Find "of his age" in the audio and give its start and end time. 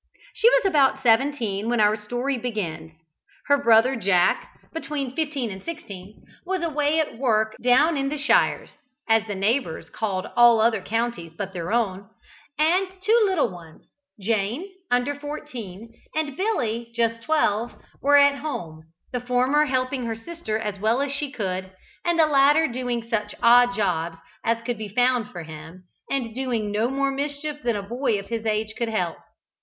28.17-28.73